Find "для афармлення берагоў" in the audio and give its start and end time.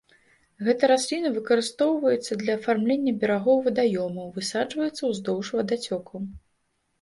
2.41-3.57